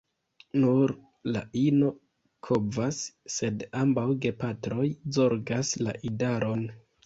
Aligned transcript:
Nur 0.61 0.93
la 1.35 1.43
ino 1.63 1.91
kovas, 2.49 3.03
sed 3.35 3.69
ambaŭ 3.85 4.09
gepatroj 4.27 4.89
zorgas 5.19 5.75
la 5.87 5.99
idaron. 6.15 6.69